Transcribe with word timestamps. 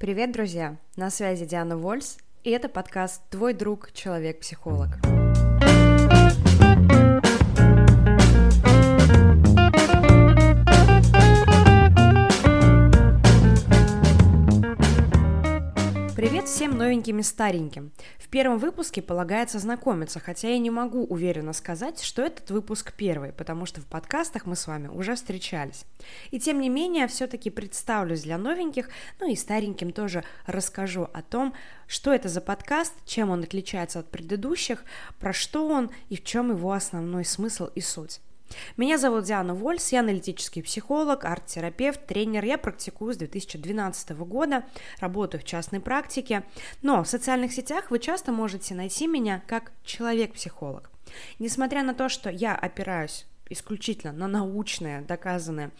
Привет, 0.00 0.32
друзья! 0.32 0.78
На 0.96 1.10
связи 1.10 1.44
Диана 1.44 1.76
Вольс, 1.76 2.16
и 2.42 2.48
это 2.48 2.70
подкаст 2.70 3.20
«Твой 3.28 3.52
друг, 3.52 3.92
человек-психолог». 3.92 4.88
Привет 16.16 16.48
всем 16.48 16.78
новеньким 16.78 17.18
и 17.18 17.22
стареньким. 17.22 17.92
Первом 18.30 18.58
выпуске 18.58 19.02
полагается 19.02 19.58
знакомиться, 19.58 20.20
хотя 20.20 20.50
я 20.50 20.58
не 20.58 20.70
могу 20.70 21.04
уверенно 21.04 21.52
сказать, 21.52 22.00
что 22.00 22.22
этот 22.22 22.50
выпуск 22.52 22.92
первый, 22.96 23.32
потому 23.32 23.66
что 23.66 23.80
в 23.80 23.86
подкастах 23.86 24.46
мы 24.46 24.54
с 24.54 24.68
вами 24.68 24.86
уже 24.86 25.16
встречались. 25.16 25.84
И 26.30 26.38
тем 26.38 26.60
не 26.60 26.68
менее, 26.68 27.08
все-таки 27.08 27.50
представлюсь 27.50 28.22
для 28.22 28.38
новеньких, 28.38 28.88
ну 29.18 29.28
и 29.28 29.34
стареньким 29.34 29.90
тоже 29.92 30.22
расскажу 30.46 31.08
о 31.12 31.22
том, 31.22 31.54
что 31.88 32.14
это 32.14 32.28
за 32.28 32.40
подкаст, 32.40 32.94
чем 33.04 33.30
он 33.30 33.42
отличается 33.42 33.98
от 33.98 34.08
предыдущих, 34.08 34.84
про 35.18 35.32
что 35.32 35.66
он 35.66 35.90
и 36.08 36.16
в 36.16 36.22
чем 36.22 36.50
его 36.50 36.70
основной 36.70 37.24
смысл 37.24 37.66
и 37.74 37.80
суть. 37.80 38.20
Меня 38.76 38.98
зовут 38.98 39.24
Диана 39.24 39.54
Вольс, 39.54 39.92
я 39.92 40.00
аналитический 40.00 40.62
психолог, 40.62 41.24
арт-терапевт, 41.24 42.06
тренер. 42.06 42.44
Я 42.44 42.58
практикую 42.58 43.14
с 43.14 43.16
2012 43.16 44.10
года, 44.10 44.64
работаю 44.98 45.40
в 45.40 45.44
частной 45.44 45.80
практике, 45.80 46.44
но 46.82 47.02
в 47.02 47.08
социальных 47.08 47.52
сетях 47.52 47.90
вы 47.90 47.98
часто 47.98 48.32
можете 48.32 48.74
найти 48.74 49.06
меня 49.06 49.42
как 49.46 49.72
человек-психолог. 49.84 50.90
Несмотря 51.38 51.82
на 51.82 51.94
то, 51.94 52.08
что 52.08 52.30
я 52.30 52.54
опираюсь 52.54 53.26
исключительно 53.48 54.12
на 54.12 54.28
научное, 54.28 55.02
доказанное 55.02 55.72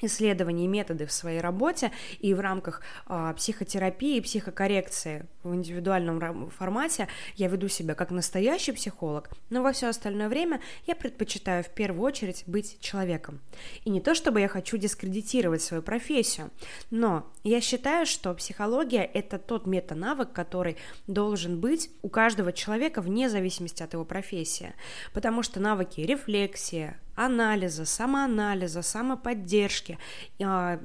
исследования 0.00 0.64
и 0.64 0.68
методы 0.68 1.06
в 1.06 1.12
своей 1.12 1.40
работе 1.40 1.92
и 2.20 2.34
в 2.34 2.40
рамках 2.40 2.82
э, 3.08 3.34
психотерапии 3.36 4.16
и 4.16 4.20
психокоррекции 4.20 5.26
в 5.42 5.54
индивидуальном 5.54 6.50
формате 6.50 7.08
я 7.36 7.48
веду 7.48 7.68
себя 7.68 7.94
как 7.94 8.10
настоящий 8.10 8.72
психолог, 8.72 9.30
но 9.50 9.62
во 9.62 9.72
все 9.72 9.88
остальное 9.88 10.28
время 10.28 10.60
я 10.86 10.94
предпочитаю 10.94 11.62
в 11.64 11.68
первую 11.68 12.02
очередь 12.02 12.44
быть 12.46 12.78
человеком. 12.80 13.40
И 13.84 13.90
не 13.90 14.00
то 14.00 14.14
чтобы 14.14 14.40
я 14.40 14.48
хочу 14.48 14.76
дискредитировать 14.76 15.62
свою 15.62 15.82
профессию, 15.82 16.50
но 16.90 17.26
я 17.44 17.60
считаю, 17.60 18.06
что 18.06 18.34
психология– 18.34 19.04
это 19.14 19.38
тот 19.38 19.66
метанавык, 19.66 20.32
который 20.32 20.76
должен 21.06 21.60
быть 21.60 21.90
у 22.02 22.08
каждого 22.08 22.52
человека 22.52 23.00
вне 23.00 23.28
зависимости 23.30 23.82
от 23.82 23.92
его 23.92 24.04
профессии, 24.04 24.74
потому 25.12 25.42
что 25.42 25.60
навыки 25.60 26.00
рефлексия, 26.00 26.98
анализа, 27.16 27.84
самоанализа, 27.84 28.82
самоподдержки, 28.82 29.98
а, 30.40 30.78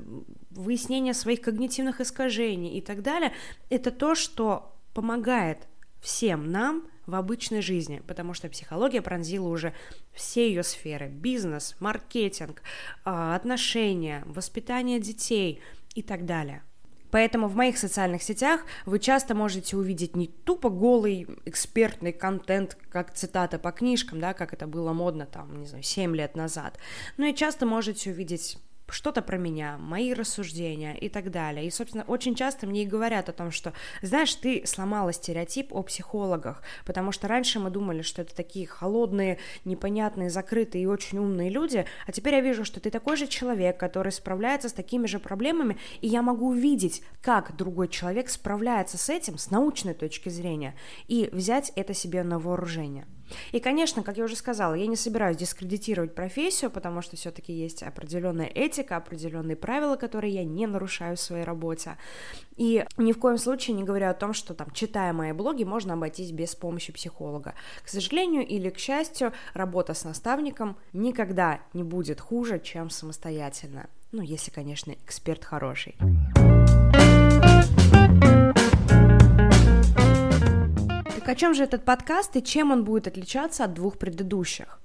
выяснения 0.50 1.14
своих 1.14 1.42
когнитивных 1.42 2.02
искажений 2.02 2.78
и 2.78 2.82
так 2.82 3.04
далее, 3.04 3.34
это 3.70 3.92
то, 3.92 4.16
что 4.16 4.76
помогает 4.94 5.68
всем 6.02 6.52
нам 6.52 6.88
в 7.06 7.16
обычной 7.16 7.62
жизни, 7.62 8.02
потому 8.08 8.34
что 8.34 8.50
психология 8.50 9.02
пронзила 9.02 9.48
уже 9.48 9.73
все 10.14 10.48
ее 10.48 10.64
сферы. 10.64 11.10
Бизнес, 11.10 11.76
маркетинг, 11.80 12.64
а, 13.04 13.36
отношения, 13.36 14.23
воспитание 14.26 15.00
детей 15.00 15.62
и 15.94 16.02
так 16.02 16.26
далее. 16.26 16.64
Поэтому 17.12 17.48
в 17.48 17.56
моих 17.56 17.78
социальных 17.78 18.23
сетях 18.23 18.62
вы 18.86 19.00
часто 19.00 19.36
можете 19.36 19.78
увидеть 19.78 20.16
не 20.16 20.28
тупо 20.28 20.70
голый 20.70 21.28
экспертный 21.45 22.14
контент, 22.14 22.78
как 22.90 23.14
цитата 23.14 23.59
по 23.59 23.72
книжкам, 23.72 24.20
да, 24.20 24.34
как 24.34 24.54
это 24.54 24.67
было 24.67 24.94
модно 24.94 25.26
там, 25.26 25.59
не 25.59 25.67
знаю, 25.67 25.84
7 25.84 26.16
лет 26.16 26.36
назад, 26.36 26.80
но 27.17 27.26
и 27.26 27.36
часто 27.36 27.66
можете 27.66 28.12
увидеть 28.12 28.58
что-то 28.94 29.22
про 29.22 29.38
меня, 29.38 29.78
мои 29.78 30.14
рассуждения 30.14 30.95
и 30.97 31.09
так 31.09 31.31
далее. 31.31 31.66
И, 31.66 31.72
собственно, 31.72 32.03
очень 32.08 32.36
часто 32.36 32.67
мне 32.67 32.84
и 32.84 32.88
говорят 32.88 33.30
о 33.30 33.33
том, 33.33 33.52
что, 33.52 33.73
знаешь, 34.02 34.33
ты 34.36 34.64
сломала 34.66 35.14
стереотип 35.14 35.73
о 35.73 35.83
психологах, 35.83 36.61
потому 36.86 37.11
что 37.11 37.28
раньше 37.28 37.59
мы 37.59 37.70
думали, 37.70 38.02
что 38.02 38.22
это 38.22 38.36
такие 38.36 38.67
холодные, 38.67 39.39
непонятные, 39.66 40.30
закрытые 40.30 40.83
и 40.83 40.88
очень 40.88 41.17
умные 41.17 41.49
люди, 41.49 41.86
а 42.05 42.11
теперь 42.11 42.36
я 42.36 42.42
вижу, 42.42 42.66
что 42.66 42.80
ты 42.80 42.89
такой 42.89 43.17
же 43.17 43.27
человек, 43.27 43.77
который 43.77 44.11
справляется 44.11 44.70
с 44.70 44.73
такими 44.73 45.08
же 45.08 45.20
проблемами, 45.20 45.77
и 46.02 46.08
я 46.08 46.21
могу 46.21 46.49
увидеть, 46.49 47.02
как 47.21 47.55
другой 47.55 47.87
человек 47.87 48.30
справляется 48.30 48.98
с 48.98 49.10
этим 49.10 49.37
с 49.37 49.52
научной 49.52 49.93
точки 49.93 50.30
зрения, 50.30 50.76
и 51.08 51.30
взять 51.32 51.71
это 51.76 51.93
себе 51.93 52.23
на 52.23 52.39
вооружение. 52.39 53.05
И, 53.52 53.59
конечно, 53.59 54.03
как 54.03 54.17
я 54.17 54.25
уже 54.25 54.36
сказала, 54.36 54.73
я 54.73 54.87
не 54.87 54.95
собираюсь 54.95 55.37
дискредитировать 55.37 56.15
профессию, 56.15 56.71
потому 56.71 57.02
что 57.02 57.15
все-таки 57.15 57.53
есть 57.53 57.83
определенная 57.83 58.47
этика, 58.47 58.97
определенные 58.97 59.55
правила, 59.55 59.95
которые 59.95 60.33
я 60.33 60.43
не 60.43 60.67
нарушаю 60.67 61.15
в 61.15 61.19
своей 61.19 61.43
работе. 61.43 61.97
И 62.58 62.86
ни 62.97 63.11
в 63.11 63.19
коем 63.19 63.37
случае 63.37 63.75
не 63.75 63.83
говорю 63.83 64.08
о 64.08 64.14
том, 64.14 64.33
что 64.33 64.53
там, 64.53 64.71
читая 64.71 65.14
мои 65.14 65.31
блоги, 65.31 65.64
можно 65.64 65.93
обойтись 65.93 66.31
без 66.31 66.55
помощи 66.55 66.93
психолога. 66.93 67.55
К 67.83 67.89
сожалению 67.89 68.45
или 68.45 68.69
к 68.69 68.77
счастью, 68.77 69.33
работа 69.53 69.93
с 69.93 70.03
наставником 70.03 70.77
никогда 70.93 71.61
не 71.73 71.83
будет 71.83 72.19
хуже, 72.19 72.59
чем 72.59 72.89
самостоятельно. 72.89 73.89
Ну, 74.11 74.21
если, 74.21 74.52
конечно, 74.52 74.92
эксперт 74.92 75.45
хороший. 75.45 75.95
О 81.31 81.36
чем 81.36 81.53
же 81.53 81.64
этот 81.64 81.86
подкаст 81.86 82.36
и 82.36 82.43
чем 82.43 82.71
он 82.71 82.83
будет 82.83 83.08
отличаться 83.08 83.64
от 83.64 83.73
двух 83.73 83.97
предыдущих? 83.97 84.81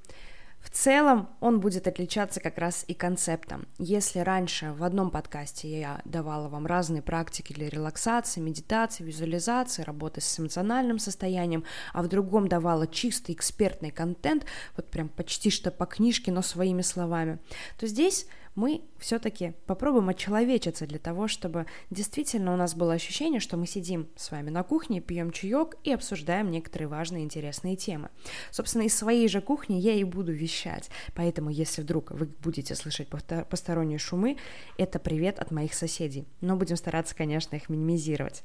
В 0.60 0.70
целом 0.70 1.28
он 1.40 1.58
будет 1.58 1.88
отличаться 1.88 2.38
как 2.38 2.58
раз 2.58 2.84
и 2.86 2.94
концептом. 2.94 3.66
Если 3.78 4.20
раньше 4.20 4.72
в 4.72 4.84
одном 4.84 5.10
подкасте 5.10 5.80
я 5.80 6.00
давала 6.04 6.48
вам 6.48 6.66
разные 6.66 7.02
практики 7.02 7.52
для 7.52 7.68
релаксации, 7.68 8.38
медитации, 8.40 9.02
визуализации, 9.02 9.82
работы 9.82 10.20
с 10.20 10.38
эмоциональным 10.38 11.00
состоянием, 11.00 11.64
а 11.92 12.02
в 12.02 12.08
другом 12.08 12.46
давала 12.46 12.86
чистый 12.86 13.32
экспертный 13.32 13.90
контент, 13.90 14.46
вот 14.76 14.88
прям 14.88 15.08
почти 15.08 15.50
что 15.50 15.72
по 15.72 15.84
книжке, 15.84 16.30
но 16.30 16.42
своими 16.42 16.82
словами, 16.82 17.40
то 17.76 17.88
здесь 17.88 18.26
мы 18.56 18.82
все-таки 18.98 19.52
попробуем 19.66 20.08
очеловечиться 20.08 20.86
для 20.86 20.98
того, 20.98 21.28
чтобы 21.28 21.66
действительно 21.90 22.52
у 22.54 22.56
нас 22.56 22.74
было 22.74 22.94
ощущение, 22.94 23.38
что 23.38 23.56
мы 23.56 23.66
сидим 23.66 24.08
с 24.16 24.30
вами 24.30 24.50
на 24.50 24.62
кухне, 24.62 25.00
пьем 25.00 25.30
чаек 25.30 25.76
и 25.84 25.92
обсуждаем 25.92 26.50
некоторые 26.50 26.88
важные 26.88 27.22
интересные 27.22 27.76
темы. 27.76 28.08
Собственно, 28.50 28.82
из 28.82 28.96
своей 28.96 29.28
же 29.28 29.40
кухни 29.42 29.74
я 29.74 29.92
и 29.92 30.04
буду 30.04 30.32
вещать. 30.32 30.90
Поэтому, 31.14 31.50
если 31.50 31.82
вдруг 31.82 32.10
вы 32.10 32.30
будете 32.42 32.74
слышать 32.74 33.08
посторонние 33.08 33.98
шумы, 33.98 34.38
это 34.78 34.98
привет 34.98 35.38
от 35.38 35.50
моих 35.50 35.74
соседей. 35.74 36.26
Но 36.40 36.56
будем 36.56 36.76
стараться, 36.76 37.14
конечно, 37.14 37.56
их 37.56 37.68
минимизировать. 37.68 38.42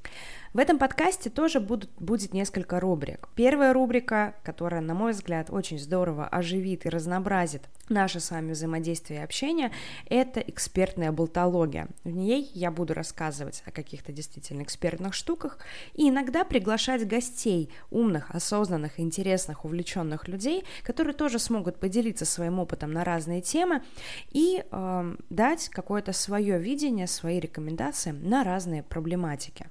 В 0.53 0.59
этом 0.59 0.77
подкасте 0.77 1.29
тоже 1.29 1.61
будут, 1.61 1.89
будет 1.97 2.33
несколько 2.33 2.81
рубрик. 2.81 3.29
Первая 3.35 3.71
рубрика, 3.71 4.35
которая, 4.43 4.81
на 4.81 4.93
мой 4.93 5.13
взгляд, 5.13 5.49
очень 5.49 5.79
здорово 5.79 6.27
оживит 6.27 6.85
и 6.85 6.89
разнообразит 6.89 7.69
наше 7.87 8.19
с 8.19 8.31
вами 8.31 8.51
взаимодействие 8.51 9.19
и 9.19 9.23
общение, 9.23 9.71
это 10.07 10.39
экспертная 10.39 11.11
болтология. 11.11 11.87
В 12.03 12.09
ней 12.09 12.49
я 12.53 12.71
буду 12.71 12.93
рассказывать 12.93 13.63
о 13.65 13.71
каких-то 13.71 14.11
действительно 14.11 14.63
экспертных 14.63 15.13
штуках 15.13 15.59
и 15.93 16.09
иногда 16.09 16.43
приглашать 16.43 17.07
гостей, 17.07 17.69
умных, 17.89 18.31
осознанных, 18.31 18.99
интересных, 18.99 19.65
увлеченных 19.65 20.27
людей, 20.27 20.65
которые 20.83 21.13
тоже 21.13 21.39
смогут 21.39 21.79
поделиться 21.79 22.25
своим 22.25 22.59
опытом 22.59 22.91
на 22.91 23.03
разные 23.03 23.41
темы 23.41 23.83
и 24.31 24.63
э, 24.69 25.15
дать 25.29 25.69
какое-то 25.69 26.13
свое 26.13 26.59
видение, 26.59 27.07
свои 27.07 27.39
рекомендации 27.39 28.11
на 28.11 28.43
разные 28.43 28.83
проблематики. 28.83 29.67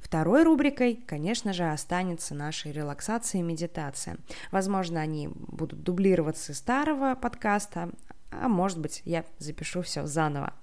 Второй 0.00 0.44
рубрикой, 0.44 1.02
конечно 1.04 1.52
же, 1.52 1.64
останется 1.64 2.34
нашей 2.34 2.70
релаксация 2.70 3.40
и 3.40 3.42
медитация. 3.42 4.18
Возможно, 4.52 5.00
они 5.00 5.28
будут 5.28 5.82
дублироваться 5.82 6.52
из 6.52 6.58
старого 6.58 7.16
подкаста, 7.16 7.90
а 8.30 8.48
может 8.48 8.78
быть, 8.78 9.02
я 9.04 9.24
запишу 9.38 9.82
все 9.82 10.06
заново. 10.06 10.54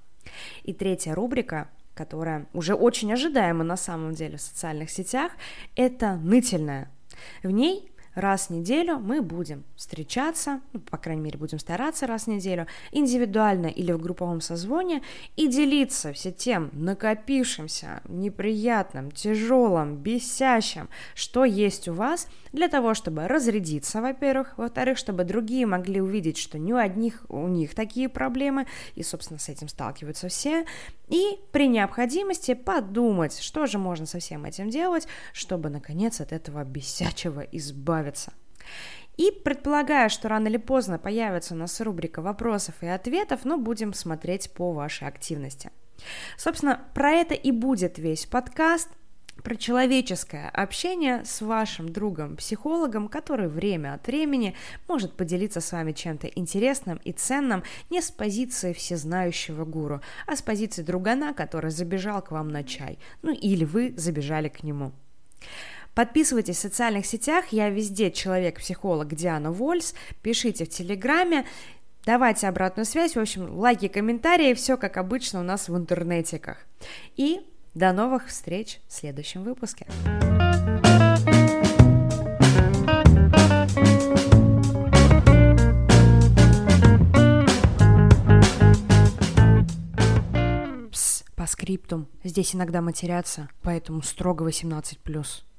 И 0.63 0.74
третья 0.74 1.13
рубрика, 1.13 1.69
которая 1.94 2.47
уже 2.53 2.74
очень 2.74 3.12
ожидаема 3.13 3.63
на 3.63 3.78
самом 3.78 4.13
деле 4.13 4.38
в 4.38 4.41
социальных 4.41 4.89
сетях, 4.89 5.31
это 5.75 6.15
нытельная. 6.15 6.89
В 7.44 7.51
ней 7.51 7.93
раз 8.15 8.48
в 8.48 8.50
неделю 8.51 9.00
мы 9.00 9.21
будем 9.21 9.63
встречаться, 9.75 10.62
ну, 10.74 10.80
по 10.80 10.98
крайней 10.98 11.21
мере, 11.21 11.38
будем 11.38 11.60
стараться 11.60 12.07
раз 12.07 12.24
в 12.24 12.27
неделю, 12.27 12.68
индивидуально 12.92 13.68
или 13.68 13.92
в 13.92 14.00
групповом 14.00 14.42
созвоне 14.42 15.01
и 15.36 15.48
делиться 15.48 16.13
все 16.13 16.31
тем 16.31 16.69
накопившимся, 16.74 18.01
неприятным, 18.07 19.12
тяжелым, 19.12 19.98
бесящим, 19.98 20.89
что 21.15 21.45
есть 21.45 21.88
у 21.88 21.94
вас, 21.94 22.27
для 22.51 22.68
того, 22.68 22.94
чтобы 22.94 23.27
разрядиться, 23.27 24.01
во-первых, 24.01 24.54
во-вторых, 24.57 24.98
чтобы 24.98 25.24
другие 25.24 25.66
могли 25.66 26.01
увидеть, 26.01 26.38
что 26.38 26.59
не 26.59 26.74
у 26.74 26.77
одних 26.77 27.25
у 27.30 27.48
них 27.48 27.74
такие 27.74 28.09
проблемы, 28.09 28.68
и, 28.95 29.04
собственно, 29.04 29.39
с 29.39 29.50
этим 29.50 29.68
сталкиваются 29.68 30.27
все, 30.27 30.66
и 31.09 31.39
при 31.51 31.68
необходимости 31.68 32.54
подумать, 32.54 33.39
что 33.39 33.66
же 33.66 33.77
можно 33.77 34.06
со 34.06 34.19
всем 34.19 34.45
этим 34.45 34.69
делать, 34.69 35.07
чтобы, 35.33 35.69
наконец, 35.69 36.21
от 36.21 36.31
этого 36.31 36.63
бесячего 36.63 37.42
избавиться. 37.42 38.03
И 39.18 39.32
предполагая, 39.32 40.10
что 40.10 40.28
рано 40.28 40.48
или 40.48 40.58
поздно 40.58 40.98
появится 40.98 41.54
у 41.54 41.58
нас 41.58 41.80
рубрика 41.82 42.22
вопросов 42.22 42.76
и 42.82 42.88
ответов, 42.88 43.46
но 43.46 43.58
будем 43.58 43.94
смотреть 43.94 44.52
по 44.52 44.74
вашей 44.74 45.08
активности. 45.08 45.72
Собственно, 46.38 46.82
про 46.96 47.12
это 47.12 47.34
и 47.36 47.52
будет 47.52 47.98
весь 47.98 48.26
подкаст– 48.26 48.90
про 49.42 49.56
человеческое 49.56 50.50
общение 50.50 51.26
с 51.26 51.42
вашим 51.42 51.90
другом-психологом, 51.90 53.08
который 53.08 53.48
время 53.48 53.96
от 53.96 54.08
времени 54.08 54.56
может 54.88 55.16
поделиться 55.16 55.60
с 55.60 55.72
вами 55.72 55.92
чем-то 55.92 56.28
интересным 56.28 57.00
и 57.04 57.12
ценным 57.12 57.64
не 57.90 58.02
с 58.02 58.12
позиции 58.12 58.74
всезнающего 58.74 59.66
гуру, 59.66 60.02
а 60.28 60.36
с 60.36 60.42
позиции 60.42 60.84
другана, 60.84 61.34
который 61.34 61.72
забежал 61.72 62.22
к 62.22 62.32
вам 62.32 62.50
на 62.50 62.64
чай, 62.64 63.00
ну 63.22 63.34
или 63.34 63.66
вы 63.66 63.94
забежали 63.98 64.50
к 64.50 64.64
нему. 64.64 64.94
Подписывайтесь 65.95 66.57
в 66.57 66.62
социальных 66.62 67.06
сетях, 67.06 67.45
я 67.51 67.69
везде 67.69 68.10
человек-психолог 68.10 69.13
Диана 69.13 69.51
Вольс, 69.51 69.94
пишите 70.24 70.66
в 70.66 70.69
Телеграме, 70.69 71.45
давайте 72.04 72.48
обратную 72.48 72.88
связь, 72.88 73.16
в 73.16 73.19
общем, 73.19 73.56
лайки, 73.60 73.88
комментарии, 73.88 74.56
все 74.56 74.75
как 74.75 74.98
обычно 74.98 75.40
у 75.40 75.44
нас 75.44 75.69
в 75.69 75.78
интернетиках. 75.78 76.57
И 77.16 77.42
до 77.75 77.94
новых 77.94 78.28
встреч 78.28 78.80
в 78.88 78.94
следующем 78.94 79.44
выпуске. 79.44 79.86
Пс, 90.92 91.24
по 91.36 91.45
скриптум. 91.45 92.07
Здесь 92.24 92.56
иногда 92.56 92.81
матерятся, 92.81 93.48
поэтому 93.62 94.01
строго 94.01 94.44
18+. 94.48 95.53